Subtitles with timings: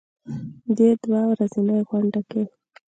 [0.77, 2.43] دې دوه ورځنۍ غونډه کې